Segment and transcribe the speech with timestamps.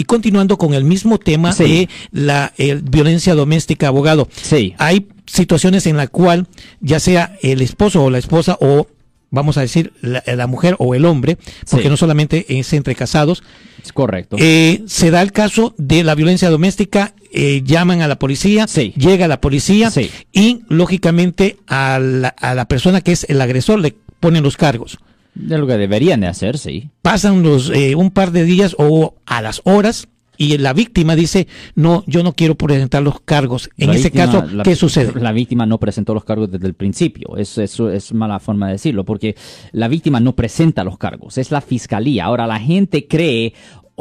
[0.00, 2.54] Y continuando con el mismo tema de la
[2.84, 4.30] violencia doméstica, abogado.
[4.32, 4.74] Sí.
[4.78, 6.46] Hay situaciones en la cual
[6.80, 8.86] ya sea el esposo o la esposa o
[9.30, 11.36] vamos a decir la, mujer o el hombre,
[11.70, 13.42] porque no solamente es entre casados.
[13.84, 14.38] Es correcto.
[14.40, 18.64] Eh, se da el caso de la violencia doméstica, eh, llaman a la policía,
[18.96, 19.92] llega la policía
[20.32, 24.98] y lógicamente a la, a la persona que es el agresor le ponen los cargos.
[25.34, 26.90] De lo que deberían de hacer, sí.
[27.02, 30.08] Pasan los, eh, un par de días o a las horas
[30.40, 33.68] y la víctima dice, no, yo no quiero presentar los cargos.
[33.76, 35.12] En ese caso, ¿qué sucede?
[35.20, 37.36] La víctima no presentó los cargos desde el principio.
[37.36, 39.36] Eso, eso es mala forma de decirlo, porque
[39.72, 42.24] la víctima no presenta los cargos, es la fiscalía.
[42.24, 43.52] Ahora, la gente cree,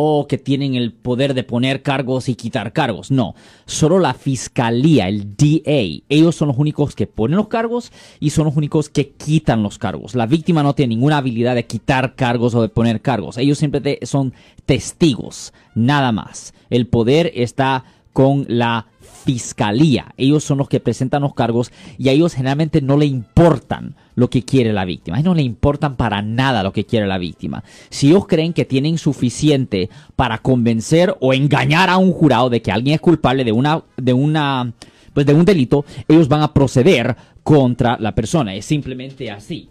[0.02, 3.12] o que tienen el poder de poner cargos y quitar cargos.
[3.12, 3.35] No,
[3.66, 7.91] solo la fiscalía, el DA, ellos son los únicos que ponen los cargos
[8.22, 10.16] y son los únicos que quitan los cargos.
[10.16, 13.38] La víctima no tiene ninguna habilidad de quitar cargos o de poner cargos.
[13.38, 14.31] Ellos siempre son
[14.66, 16.53] testigos, nada más.
[16.70, 18.87] El poder está con la
[19.25, 20.13] fiscalía.
[20.17, 24.29] Ellos son los que presentan los cargos y a ellos generalmente no le importan lo
[24.29, 25.17] que quiere la víctima.
[25.17, 27.63] A ellos no le importan para nada lo que quiere la víctima.
[27.89, 32.71] Si ellos creen que tienen suficiente para convencer o engañar a un jurado de que
[32.71, 34.73] alguien es culpable de una, de una,
[35.13, 38.55] pues de un delito, ellos van a proceder contra la persona.
[38.55, 39.69] Es simplemente así.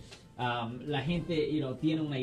[0.86, 2.18] La gente tiene una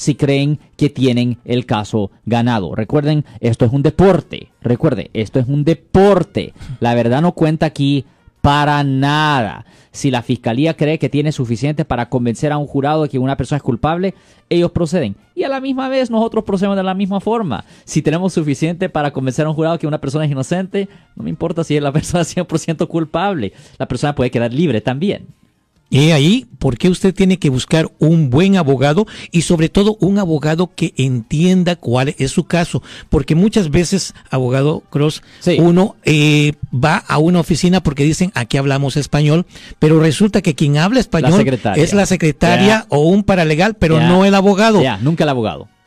[0.00, 2.74] si creen que tienen el caso ganado.
[2.74, 4.48] Recuerden, esto es un deporte.
[4.62, 6.54] Recuerde, esto es un deporte.
[6.80, 8.06] La verdad no cuenta aquí
[8.40, 9.66] para nada.
[9.90, 13.36] Si la fiscalía cree que tiene suficiente para convencer a un jurado de que una
[13.36, 14.14] persona es culpable,
[14.48, 15.16] ellos proceden.
[15.34, 17.66] Y a la misma vez nosotros procedemos de la misma forma.
[17.84, 21.28] Si tenemos suficiente para convencer a un jurado que una persona es inocente, no me
[21.28, 23.52] importa si es la persona 100% culpable.
[23.76, 25.26] La persona puede quedar libre también.
[25.90, 30.20] Y ahí, ¿por qué usted tiene que buscar un buen abogado y sobre todo un
[30.20, 32.80] abogado que entienda cuál es su caso?
[33.08, 35.22] Porque muchas veces, abogado Cross,
[35.58, 39.46] uno eh, va a una oficina porque dicen aquí hablamos español,
[39.80, 44.36] pero resulta que quien habla español es la secretaria o un paralegal, pero no el
[44.36, 44.80] abogado.
[45.02, 45.68] nunca el abogado.